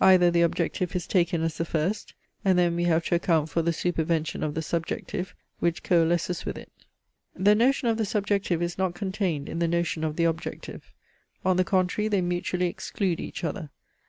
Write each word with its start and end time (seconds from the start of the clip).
EITHER 0.00 0.32
THE 0.32 0.42
OBJECTIVE 0.42 0.96
IS 0.96 1.06
TAKEN 1.06 1.40
AS 1.44 1.56
THE 1.56 1.64
FIRST, 1.64 2.14
AND 2.44 2.58
THEN 2.58 2.74
WE 2.74 2.82
HAVE 2.82 3.04
TO 3.04 3.14
ACCOUNT 3.14 3.48
FOR 3.48 3.62
THE 3.62 3.72
SUPERVENTION 3.72 4.42
OF 4.42 4.54
THE 4.54 4.60
SUBJECTIVE, 4.62 5.32
WHICH 5.60 5.82
COALESCES 5.84 6.44
WITH 6.44 6.58
IT. 6.58 6.72
The 7.36 7.54
notion 7.54 7.86
of 7.86 7.96
the 7.96 8.04
subjective 8.04 8.60
is 8.60 8.76
not 8.76 8.96
contained 8.96 9.48
in 9.48 9.60
the 9.60 9.68
notion 9.68 10.02
of 10.02 10.16
the 10.16 10.24
objective. 10.24 10.92
On 11.44 11.56
the 11.56 11.62
contrary 11.62 12.08
they 12.08 12.20
mutually 12.22 12.66
exclude 12.66 13.20
each 13.20 13.44
other. 13.44 13.70